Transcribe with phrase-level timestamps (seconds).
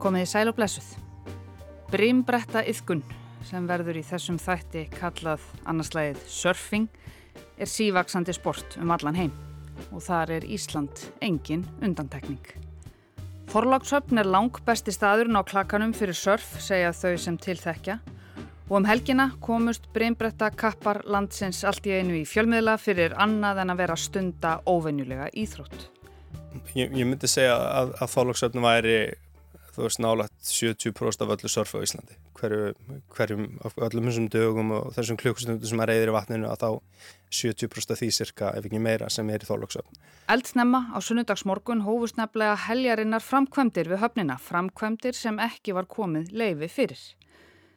[0.00, 0.86] Komið í sæl og blessuð.
[1.92, 3.02] Brimbretta yfgun
[3.44, 6.86] sem verður í þessum þætti kallað annarslæðið surfing
[7.60, 9.34] er sívaksandi sport um allan heim
[9.90, 12.40] og þar er Ísland engin undantekning.
[13.52, 18.00] Þorlákshöfn er lang besti staðurinn á klakanum fyrir surf, segja þau sem tilþekja
[18.70, 23.74] og um helgina komust Brimbretta kappar landsins allt í einu í fjölmiðla fyrir annað en
[23.74, 25.90] að vera stunda óvenjulega íþrótt.
[26.72, 29.02] Ég, ég myndi segja að, að Þorlákshöfn væri
[29.74, 32.72] þú veist nálagt 70% af öllu surfa á Íslandi hverju,
[33.14, 33.44] hverjum,
[33.76, 36.70] öllum þessum dögum og þessum klukkustundum sem að reyðir í vatninu að þá
[37.40, 40.00] 70% af því cirka ef ekki meira sem er í þólóksöfn.
[40.30, 46.70] Eldsnemma á sunnudagsmorgun hófust nefnilega heljarinnar framkvæmdir við höfnina, framkvæmdir sem ekki var komið leifi
[46.70, 47.04] fyrir.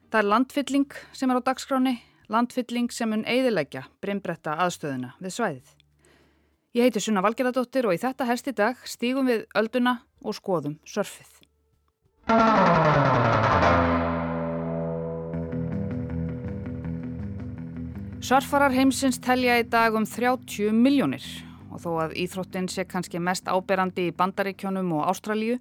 [0.10, 1.96] Það er landfylling sem er á dagskráni,
[2.30, 5.72] landfylling sem mun eiðilegja brimbretta aðstöðuna við svæðið.
[6.74, 10.80] Ég heiti Sunna Valgeradóttir og í þetta herst í dag stígum við ölduna og skoðum
[10.90, 11.43] surfið.
[18.24, 21.26] Surfarar heimsins telja í dag um 30 miljónir
[21.74, 25.58] og þó að íþróttin sé kannski mest áberandi í Bandaríkjónum og Ástralíu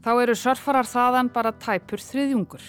[0.00, 2.64] þá eru surfarar þaðan bara tæpur þriðjungur.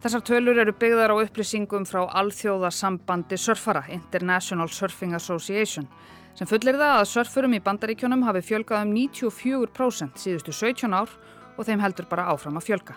[0.00, 5.84] Þessar tölur eru byggðar á upplýsingum frá Alþjóða sambandi surfara, International Surfing Association,
[6.32, 11.12] sem fullir það að surfurum í Bandaríkjónum hafi fjölgað um 94% síðustu 17 ár
[11.60, 12.96] og þeim heldur bara áfram að fjölga.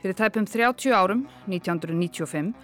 [0.00, 2.54] Fyrir tæpum 30 árum, 1995,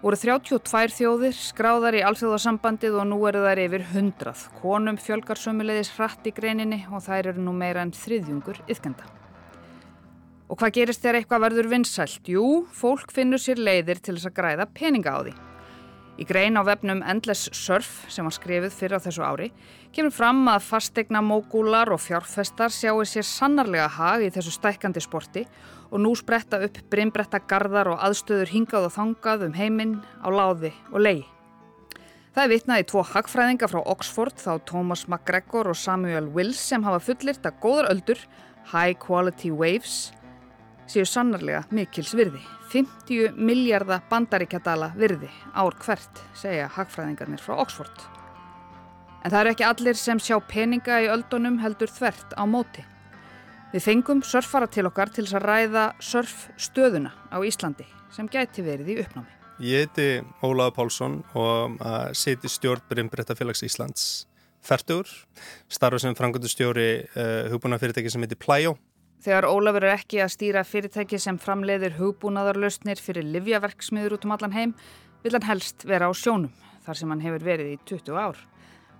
[0.00, 4.46] voru 32 þjóðir skráðar í alþjóðasambandið og nú eru þær yfir 100.
[4.62, 9.08] Konum fjölgar sömulegis hratt í greininni og þær eru nú meira en þriðjungur yðkenda.
[10.50, 12.32] Og hvað gerist þegar eitthvað verður vinsælt?
[12.32, 15.36] Jú, fólk finnur sér leiðir til þess að græða peninga á því.
[16.20, 19.46] Í grein á vefnum Endless Surf sem var skrifið fyrir á þessu ári
[19.96, 25.46] kemur fram að fastegna mógúlar og fjárfestar sjáu sér sannarlega hag í þessu stækandi sporti
[25.88, 30.74] og nú spretta upp brimbretta gardar og aðstöður hingað og þangað um heiminn á láði
[30.92, 31.18] og lei.
[32.36, 36.84] Það er vitnað í tvo hagfræðinga frá Oxford þá Thomas McGregor og Samuel Wills sem
[36.84, 38.20] hafa fullirt að góðar öldur,
[38.70, 40.12] high quality waves,
[40.90, 42.40] séu sannarlega mikils virði.
[42.70, 48.06] 50 miljardar bandaríkjadala virði ár hvert, segja hagfræðingarnir frá Oxford.
[49.24, 52.84] En það eru ekki allir sem sjá peninga í öldunum heldur þvert á móti.
[53.70, 58.96] Við fengum surfara til okkar til að ræða surfstöðuna á Íslandi sem gæti verið í
[59.04, 59.36] uppnámi.
[59.60, 60.08] Ég heiti
[60.42, 64.06] Ólaður Pálsson og uh, seti stjórn Brimbrittafélags Íslands
[64.64, 65.08] færtur,
[65.70, 68.74] starfa sem frangöndustjóri uh, hugbúnafyrirtæki sem heitir Plæjó
[69.20, 74.54] Þegar Ólafur er ekki að stýra fyrirtæki sem framleiðir hugbúnaðarlausnir fyrir livjaverksmiður út um allan
[74.54, 74.70] heim
[75.20, 76.48] vil hann helst vera á sjónum
[76.86, 78.38] þar sem hann hefur verið í 20 ár.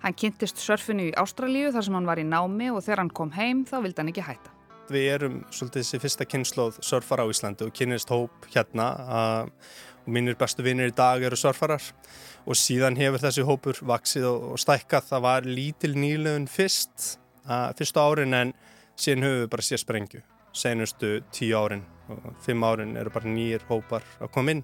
[0.03, 3.31] Hann kynntist surfinu í Ástralíu þar sem hann var í námi og þegar hann kom
[3.33, 4.53] heim þá vildi hann ekki hætta.
[4.93, 9.71] Við erum svolítið þessi fyrsta kynnslóð surfar á Íslandi og kynnist hóp hérna uh,
[10.05, 11.81] og mínir bestu vinnir í dag eru surfarar
[12.45, 15.09] og síðan hefur þessi hópur vaksið og, og stækkað.
[15.15, 17.15] Það var lítil nýlegun fyrst,
[17.47, 18.53] uh, fyrstu árin en
[18.99, 23.63] síðan höfum við bara séð sprengju senustu tíu árin og fimm árin eru bara nýjir
[23.69, 24.63] hópar að koma inn.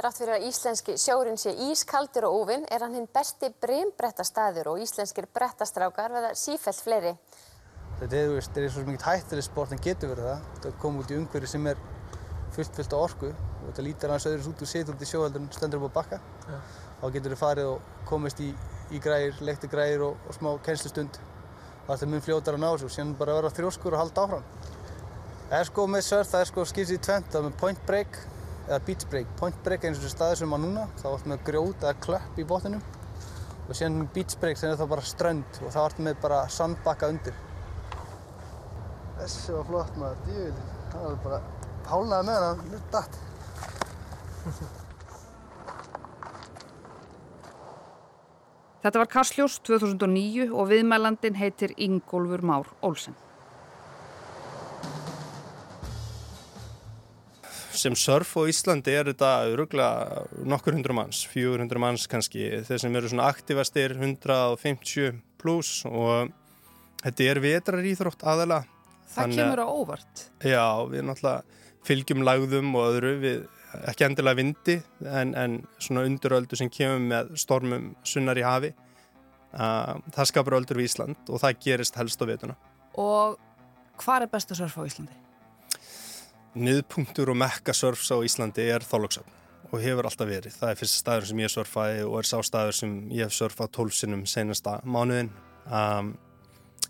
[0.00, 4.84] Þrátt fyrir að íslenski sjórin sé ískaldur og óvinn er hann hinn besti brimbrettastaður og
[4.84, 7.14] íslenskir brettastrákar veða sífælt fleiri.
[8.00, 10.46] Þetta er, veist, er svo mikið hættileg sport en getur verið það.
[10.54, 11.82] Þetta kom út í umhverju sem er
[12.54, 15.42] fullt fullt á orku og þetta lítar aðeins öðru út og set út í sjóhaldur
[15.42, 16.20] en stendur upp á bakka.
[16.48, 16.62] Ja.
[17.02, 18.48] Þá getur þið farið og komist í,
[18.94, 21.20] í græir, lekti græir og, og smá kennslustund
[21.96, 24.46] það er mjög fljótar að ná þessu og síðan bara vera þrjóskur og halda áfram.
[25.50, 27.80] Það er sko með surf, það er sko skilsið í tvent, það er með point
[27.88, 28.18] break
[28.68, 29.28] eða beach break.
[29.40, 32.38] Point break er eins og staði sem er núna, þá ertu með grjót eða klöpp
[32.38, 32.84] í botninum
[33.66, 36.42] og síðan með beach break sem er þá bara strönd og þá ertu með bara
[36.50, 37.36] sandbakka undir.
[39.20, 40.68] Þessi var flott maður, djúvillig.
[40.90, 41.40] Það var bara
[41.90, 44.78] hálnaði með hann, nutt dætt.
[48.80, 53.12] Þetta var Kastljós 2009 og viðmælandin heitir Ingólfur Már Olsen.
[57.76, 62.48] Sem surf á Íslandi er þetta öruglega nokkur hundru manns, 400 manns kannski.
[62.64, 66.32] Þeir sem eru svona aktivastir 150 pluss og
[67.04, 68.62] þetta er vetrar íþrótt aðala.
[69.12, 70.26] Það kemur á óvart.
[70.40, 73.40] Já, við náttúrulega fylgjum lagðum og öðru við
[73.90, 74.76] ekki endilega vindi
[75.06, 80.80] en, en svona unduröldu sem kemur með stormum sunnar í hafi uh, það skapur öldur
[80.80, 82.58] við Ísland og það gerist helst á vetuna
[82.98, 83.36] Og
[84.00, 85.18] hvað er best að surfa á Íslandi?
[86.60, 89.36] Niðpunktur og mekka surfs á Íslandi er þálagsöfn
[89.70, 90.54] og hefur alltaf verið.
[90.58, 93.70] Það er fyrst staður sem ég surfaði og er sá staður sem ég hef surfað
[93.76, 95.30] tólsinum senasta mánuðin
[95.70, 96.16] um,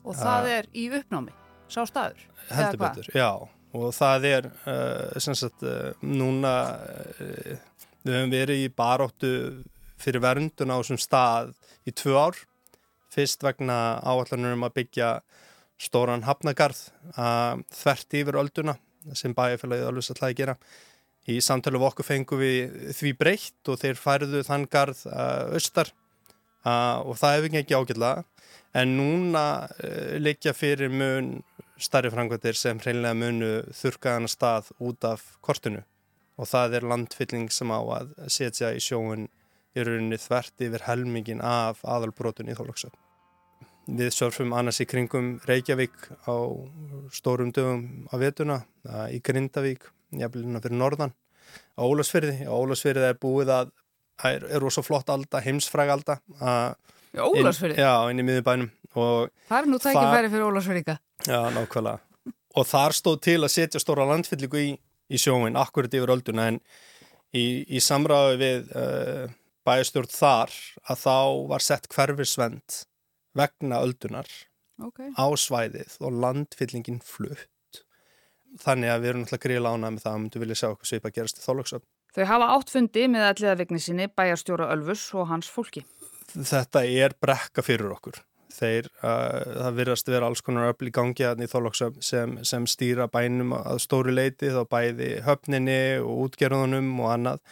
[0.01, 1.35] Og það uh, er í uppnámi?
[1.71, 2.23] sá staður?
[2.49, 3.31] Heldur betur, já.
[3.77, 7.59] Og það er uh, sem sagt uh, núna uh,
[8.03, 9.33] við höfum verið í baróttu
[10.01, 11.53] fyrir verndun á þessum stað
[11.87, 12.41] í tvö ár.
[13.15, 15.11] Fyrst vegna áallanur um að byggja
[15.81, 16.89] stóran hafnagarð
[17.19, 18.77] að þvert yfir ölduna
[19.17, 20.57] sem bæjarfélagið alveg sætlaði að gera.
[21.31, 25.03] Í samtölu við okkur fengum við því breytt og þeir færðu þann garð
[25.55, 25.93] austar
[26.65, 28.25] og það hefur ekki ágjörlega
[28.81, 29.45] en núna
[30.21, 31.33] leikja fyrir mun
[31.81, 35.83] starri frangvættir sem hreinlega munu þurkaðan stað út af kortinu
[36.41, 39.29] og það er landfylling sem á að setja í sjóun
[39.77, 42.97] í rauninni þvert yfir helmingin af aðalbrótun í Þorlóksöfn.
[43.91, 45.97] Við surfum annars í kringum Reykjavík
[46.27, 46.35] á
[47.15, 48.61] stórum dögum á vetuna,
[49.11, 51.15] í Grindavík, jafnvelina fyrir norðan,
[51.75, 52.47] á Ólasfyrði.
[52.47, 53.73] Á Ólasfyrði er búið að,
[54.23, 56.21] það er, er svo flott alda, heimsfræg alda.
[56.39, 57.81] Já, Ólasfyrði?
[57.83, 58.71] Já, inn í miðubænum.
[58.95, 60.99] Það er nú tækifæri fyrir Ólasfyrðika.
[61.27, 62.01] Já, nákvæmlega.
[62.59, 64.71] Og þar stóð til að setja stóra landfyllingu í,
[65.11, 66.59] í sjóin, akkurat yfir ölduna, en
[67.37, 69.27] í, í samráðu við uh,
[69.67, 70.55] bæjastjórn þar
[70.91, 71.19] að þá
[71.53, 72.81] var sett hverfisvend
[73.39, 74.29] vegna öldunar
[74.83, 75.13] okay.
[75.15, 77.83] á svæðið og landfyllingin flutt.
[78.61, 81.13] Þannig að við erum náttúrulega gríla ánað með það að myndu vilja sjá okkur svipa
[81.15, 81.87] gerast í þólagsöfn.
[82.11, 85.85] Þau hafa áttfundi með alliða vegni sinni bæjarstjóra Ölfus og hans fólki.
[86.35, 88.19] Þetta er brekka fyrir okkur.
[88.51, 92.67] Þeir, uh, það virðast vera alls konar öll í gangi að í þólagsöfn sem, sem
[92.69, 97.45] stýra bænum að stóri leiti þá bæði höfninni og útgerðunum og annað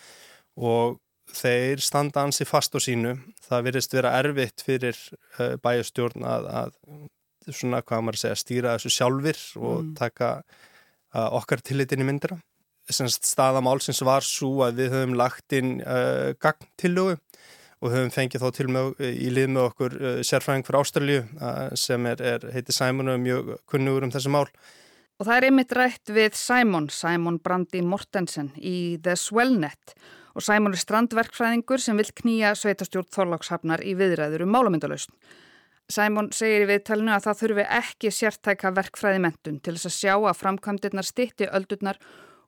[0.58, 0.98] og
[1.38, 3.14] þeir standa ansi fast á sínu.
[3.46, 4.98] Það virðist vera erfitt fyrir
[5.38, 9.94] uh, bæjastjórn að, að svona, hvað maður segja, stýra þessu sjálfur og mm.
[9.98, 12.40] taka uh, okkar tillitin í myndina.
[12.88, 17.18] Staðamálsins var svo að við höfum lagt inn uh, gagntillögu
[17.78, 19.96] og höfum fengið þá til með í lið með okkur
[20.26, 21.22] sérfræðing fyrir Ástralju
[21.78, 24.46] sem er, er heiti Sæmon og mjög kunnugur um þessi mál.
[25.18, 29.96] Og það er einmitt rætt við Sæmon, Sæmon Brandi Mortensen í The Swellnet
[30.38, 35.10] og Sæmon er strandverkfræðingur sem vil knýja sveitastjórn Þorlákshafnar í viðræður um málamyndalaust.
[35.90, 40.14] Sæmon segir í viðtalinu að það þurfi ekki sértæka verkfræði mentun til þess að sjá
[40.18, 41.98] að framkvæmdirnar stitti öldurnar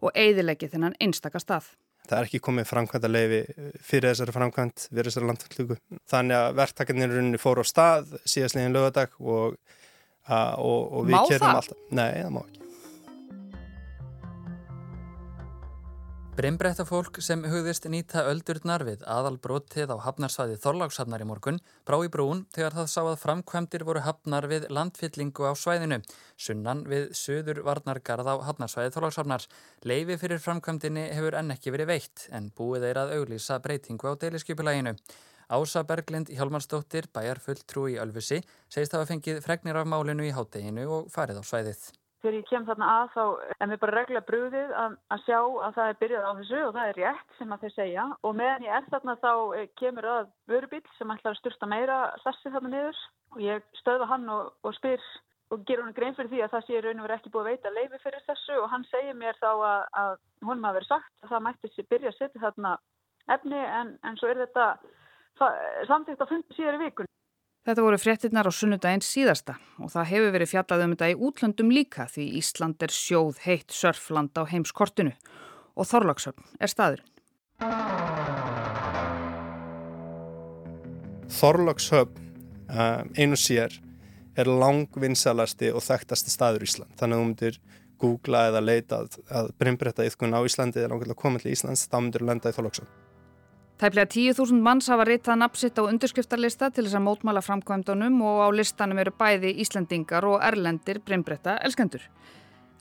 [0.04, 1.72] og eigðilegi þennan einstaka stað.
[2.08, 3.40] Það er ekki komið framkvæmda leifi
[3.86, 5.76] fyrir þessari framkvæmt, fyrir þessari landfællugu.
[6.10, 9.60] Þannig að verktakarnir fóru á stað síðastlegin lögadag og,
[10.30, 11.84] og, og við kerum alltaf.
[11.90, 12.69] Nei, það má ekki.
[16.38, 22.44] Brimbrettafólk sem hugðist nýta öldurnar við aðalbrotið á hafnarsvæði Þorlákshafnar í morgun brá í brún
[22.54, 25.98] þegar það sá að framkvæmdir voru hafnar við landfyllingu á svæðinu,
[26.38, 29.46] sunnan við söður varnargarð á hafnarsvæði Þorlákshafnar.
[29.82, 34.14] Leifi fyrir framkvæmdini hefur enn ekki verið veitt en búið er að auglýsa breytingu á
[34.22, 34.94] deiliskypulæginu.
[35.50, 38.38] Ása Berglind Hjálmarsdóttir, bæjar fulltrú í Ölfusi,
[38.70, 41.88] segist að hafa fengið fregnir af málinu í hátteginu og farið á svæðið.
[42.20, 43.22] Þegar ég kem þarna að þá
[43.56, 46.74] er mér bara regla brúðið að, að sjá að það er byrjað á þessu og
[46.74, 48.04] það er rétt sem að þeir segja.
[48.28, 49.32] Og meðan ég er þarna þá
[49.80, 53.00] kemur að vörubíl sem ætlar að styrsta meira hlassi þarna niður.
[53.32, 55.08] Og ég stöða hann og, og spyr
[55.50, 57.50] og ger hann grein fyrir því að það sé raun og verið ekki búið að
[57.54, 58.58] veita leifi fyrir þessu.
[58.60, 60.12] Og hann segir mér þá að, að
[60.44, 62.74] honum hafi verið sagt að það mætti sér byrja að setja þarna
[63.32, 64.68] efni en, en svo er þetta
[65.88, 67.08] samtíkt að fundi síðar í vikun.
[67.60, 71.72] Þetta voru fréttinnar á sunnudaginn síðasta og það hefur verið fjallað um þetta í útlöndum
[71.76, 75.12] líka því Ísland er sjóð heitt surfland á heimskortinu
[75.76, 77.10] og Þorlagsöfn er staðurinn.
[81.36, 82.32] Þorlagsöfn
[82.72, 83.76] uh, einu sér
[84.40, 86.96] er langvinnsalasti og þekktasti staður Ísland.
[86.96, 87.60] Þannig að þú myndir
[88.00, 92.00] googla eða leita að, að brimbrætta yfkun á Íslandi eða nákvæmlega koma til Íslands, þá
[92.00, 92.99] myndir þú lenda í Þorlagsöfn.
[93.80, 98.48] Tæplega 10.000 manns hafa ritað napsitt á undirskriftarlista til þess að mótmæla framkvæmdunum og á
[98.52, 102.02] listanum eru bæði Íslandingar og erlendir brimbrætta elskendur.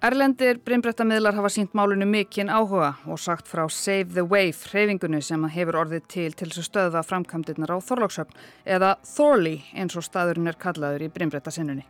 [0.03, 5.47] Erlendir brimbrættamiðlar hafa sínt málunu mikinn áhuga og sagt frá Save the Wave hreyfingunni sem
[5.55, 8.35] hefur orðið til til þess að stöða framkvæmdirnar á Þorlóksöfn
[8.67, 11.87] eða Thorley eins og staðurinn er kallaður í brimbrættasinnunni.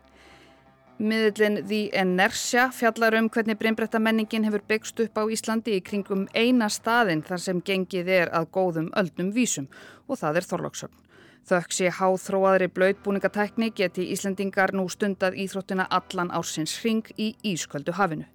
[1.00, 6.68] Miðlinn The Inertia fjallar um hvernig brimbrettamenningin hefur byggst upp á Íslandi í kringum eina
[6.68, 9.70] staðinn þar sem gengið er að góðum öldnum vísum
[10.10, 11.00] og það er Þorlóksöfn.
[11.48, 18.28] Þökk sé háþróaðri blöytbúningatækni geti Íslandingar nú stundað íþróttina allan ársins hring í Ísköldu hafinu.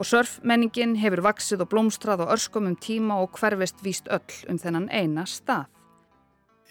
[0.00, 4.56] Og surfmenningin hefur vaksið og blómstrað og örskum um tíma og hverfist víst öll um
[4.56, 5.68] þennan eina stað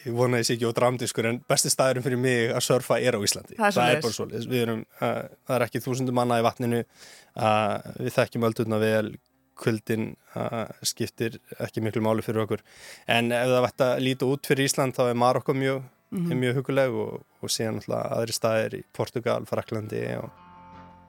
[0.05, 3.19] ég vona þessi ekki á dramdiskur en besti staðurinn fyrir mig að surfa er á
[3.23, 3.57] Íslandi.
[3.57, 6.83] Það er, það er bara svolítið erum, uh, það er ekki þúsundum manna í vatninu
[6.83, 9.11] uh, við þekkjum öldurna vel
[9.57, 12.63] kvöldin uh, skiptir ekki miklu máli fyrir okkur.
[13.09, 16.43] En ef það vett að líta út fyrir Ísland þá er Marokko mjög, mm -hmm.
[16.43, 20.29] mjög huguleg og, og síðan alltaf aðri staðir í Portugal, Fraklandi og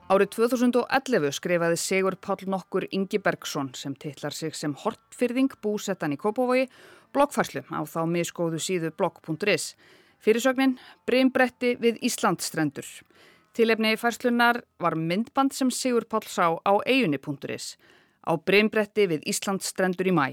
[0.09, 6.17] Árið 2011 skrifaði Sigur Pál nokkur Ingi Bergson sem tillar sig sem hortfyrðing búsettan í
[6.17, 6.63] Kópavogi
[7.13, 9.75] bloggfærslu á þá miskóðu síðu blogg.is.
[10.17, 12.89] Fyrirsögnin Breimbretti við Íslandstrendur.
[13.53, 17.77] Tilefni færslunar var myndband sem Sigur Pál sá á eigunni.is
[18.25, 20.27] á Breimbretti við Íslandstrendur í mæ.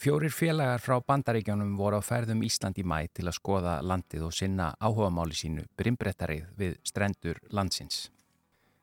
[0.00, 4.32] Fjórir félagar frá bandaríkjónum voru á ferðum Ísland í mæ til að skoða landið og
[4.32, 8.06] sinna áhugamáli sínu brimbrettarið við strendur landsins.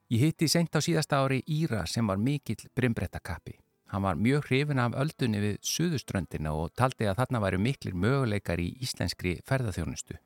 [0.05, 3.55] Ég hitti seint á síðasta ári Íra sem var mikill brimbrettakappi.
[3.89, 8.61] Hann var mjög hrifin af öldunni við suðuströndina og taldi að þarna væru miklir möguleikar
[8.61, 10.19] í íslenskri ferðarþjónustu.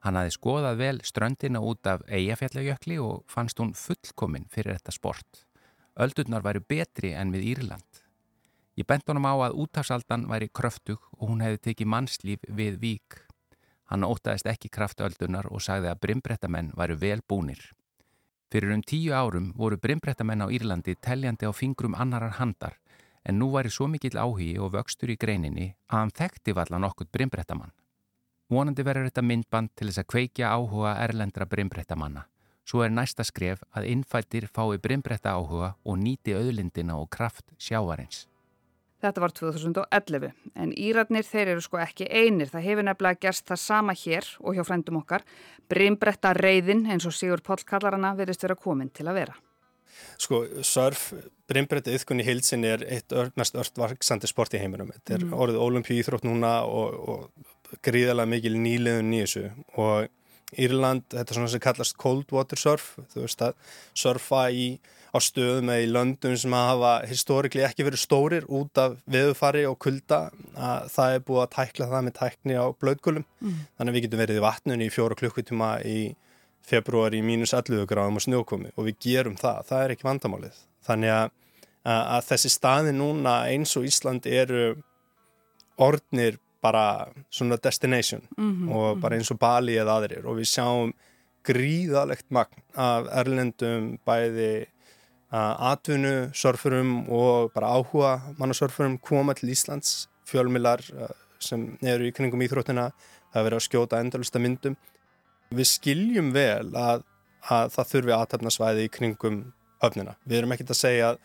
[0.00, 5.42] Hann hafi skoðað vel ströndina út af eigafjallajökli og fannst hún fullkomin fyrir þetta sport.
[6.00, 8.00] Öldurnar væru betri en við Írland.
[8.80, 13.18] Ég bent honum á að útafsaldan væri kröftug og hún hefði tekið mannslíf við vík.
[13.92, 17.60] Hann ótaðist ekki kraftöldunar og sagði að brimbrettamenn væru vel búnir.
[18.50, 22.80] Fyrir um tíu árum voru brimbrettamenn á Írlandi telljandi á fingrum annarar handar
[23.22, 27.12] en nú væri svo mikill áhugi og vöxtur í greininni að hann þekkti valla nokkurt
[27.14, 27.70] brimbrettamann.
[28.50, 32.26] Vonandi verður þetta myndband til þess að kveikja áhuga erlendra brimbrettamanna.
[32.66, 38.29] Svo er næsta skref að innfættir fái brimbretta áhuga og nýti auðlindina og kraft sjávarins.
[39.00, 42.50] Þetta var 2011 en Íratnir þeir eru sko ekki einir.
[42.52, 45.24] Það hefur nefnilega gerst það sama hér og hjá frændum okkar.
[45.70, 49.38] Brimbretta reyðin eins og Sigur Póll kallarana verðist vera komin til að vera.
[50.20, 51.10] Sko, surf,
[51.48, 54.92] brimbretta yfkunni hilsin er eitt ör, mest örtvarksandi sport í heiminum.
[54.94, 55.34] Þetta er mm.
[55.36, 59.46] orðið ólimpíu íþrótt núna og, og gríðalega mikil nýliðun í þessu
[59.80, 60.08] og
[60.58, 64.64] Írland, þetta er svona sem kallast cold water surf, þú veist að surfa í
[65.10, 69.78] á stöðum eða í löndum sem hafa historikli ekki verið stórir út af veðufari og
[69.82, 73.60] kulda að það er búið að tækla það með tækni á blöðgulum mm.
[73.76, 75.98] þannig að við getum verið í vatnun í fjóra klukkutíma í
[76.66, 80.60] februar í mínus 11 gráðum og snjókomi og við gerum það, það er ekki vandamálið.
[80.86, 81.34] Þannig að,
[81.88, 84.64] að þessi staði núna eins og Ísland eru
[85.80, 90.26] orðnir bara svona destination mm -hmm, og bara eins og Bali eða aðrir.
[90.26, 90.92] Og við sjáum
[91.44, 94.66] gríðalegt magn af erlendum bæði
[95.30, 100.08] atvinnu, surfurum og bara áhuga mannasörfurum koma til Íslands.
[100.26, 100.82] Fjölmilar
[101.42, 102.90] sem eru í kringum íþróttina
[103.32, 104.76] það verður að skjóta endalista myndum.
[105.54, 107.04] Við skiljum vel að,
[107.50, 109.42] að það þurfi aðtapnasvæði í kringum
[109.80, 111.20] höfnina, við erum ekkert að segja að,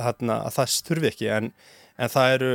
[0.00, 1.50] að, að það þurfi ekki en,
[2.00, 2.52] en það eru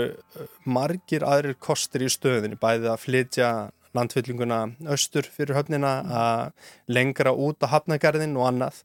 [0.66, 3.52] margir aðrir kostir í stöðinni bæði að flytja
[3.98, 4.60] landfyllinguna
[4.90, 6.42] austur fyrir höfnina að
[6.92, 8.84] lengra út á hafnagarðin og annað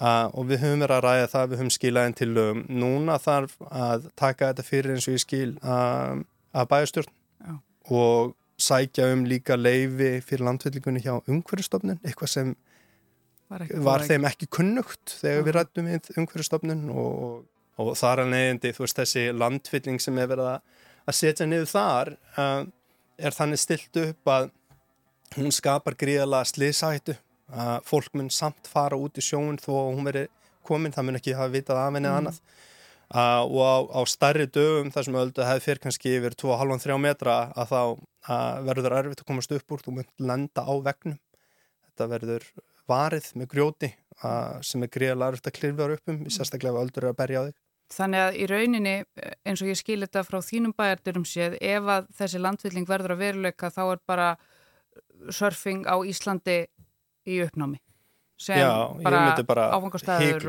[0.00, 3.50] Uh, og við höfum verið að ræða það, við höfum skilaðin til um, núna þarf
[3.68, 6.14] að taka þetta fyrir eins og ég skil uh,
[6.56, 7.58] að bæjastjórn
[7.90, 12.56] og sækja um líka leifi fyrir landfyllingunni hjá umhverjastofnun, eitthvað sem
[13.52, 15.44] var, var þeim ekki kunnugt þegar Já.
[15.46, 17.46] við rættum við umhverjastofnun og,
[17.80, 22.14] og þar að neyðandi, þú veist, þessi landfylling sem er verið að setja niður þar
[22.40, 22.62] uh,
[23.20, 24.52] er þannig stilt upp að
[25.36, 27.20] hún skapar gríðala sliðsættu
[27.52, 30.26] að fólk mun samt fara út í sjóun þó að hún veri
[30.66, 32.18] komin, það mun ekki hafa vitað af henni mm.
[32.18, 32.42] annað.
[33.10, 37.38] Uh, og á, á starri dögum þar sem öldu hefði fyrir kannski yfir 2,5-3 metra
[37.58, 41.16] að þá uh, verður erfitt að komast upp úr, þú mun lenda á vegnum
[41.88, 42.46] þetta verður
[42.90, 43.90] varið með grjóti
[44.22, 47.42] uh, sem er greiðlega erfitt að klirfa upp um, sérstaklega ef öldur er að berja
[47.42, 47.58] á þig.
[47.90, 48.94] Þannig að í rauninni,
[49.42, 53.24] eins og ég skil þetta frá þínum bæjardurum séð, ef að þessi landvilling verður að
[53.24, 54.28] veruleika þá er bara
[55.34, 56.60] surfing á Íslandi
[57.28, 57.80] í uppnámi
[58.40, 58.72] sem já,
[59.04, 60.46] bara, bara áfangastæður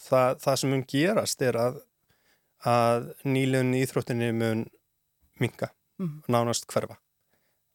[0.00, 1.82] það, það sem mun gerast er að,
[2.64, 4.64] að nýlun íþróttinni mun
[5.38, 5.68] minga
[6.00, 6.22] mm.
[6.32, 6.96] nánast hverfa.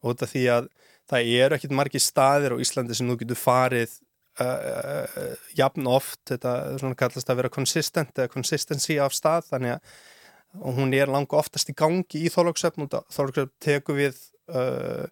[0.04, 0.72] Og þetta því að
[1.12, 3.94] það eru ekkit margi staðir á Íslandi sem þú getur farið
[4.42, 10.76] uh, uh, jafn oft þetta kallast að vera konsistent eða konsistensi af stað þannig að
[10.78, 14.20] hún er langa oftast í gangi í þólagsöfn og þólagsöfn teku við
[14.54, 15.06] uh,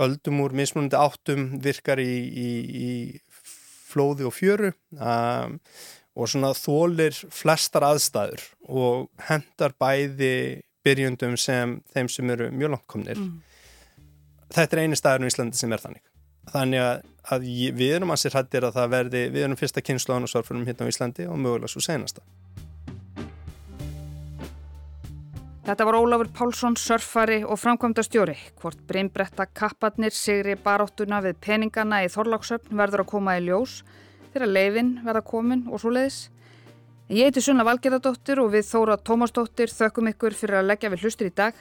[0.00, 2.48] öldum úr mismunandi áttum virkar í, í,
[2.88, 2.90] í
[3.92, 5.58] flóði og fjöru um,
[6.12, 13.20] og svona þólir flestar aðstæður og hendar bæði byrjundum sem þeim sem eru mjög langkomnir.
[13.20, 13.40] Mm.
[14.52, 16.04] Þetta er eini staðurinn í Íslandi sem er þannig.
[16.52, 17.44] Þannig að, að
[17.78, 20.88] við erum að sér hættir að það verði, við erum fyrsta kynnslóðan og sorfurum hérna
[20.88, 22.24] á Íslandi og mögulega svo senasta.
[25.62, 28.34] Þetta var Ólafur Pálsson, surfari og framkvæmda stjóri.
[28.58, 33.78] Hvort breynbretta kapparnir sigri baróttuna við peningana í Þorláksöfn verður að koma í ljós
[34.32, 36.24] þegar leifin verða komin og svo leiðis.
[37.14, 41.30] Ég heiti Sunna Valgerðardóttir og við Þóra Tómasdóttir þökkum ykkur fyrir að leggja við hlustur
[41.30, 41.54] í dag.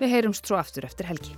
[0.00, 1.36] Við heyrumst svo aftur eftir helgi.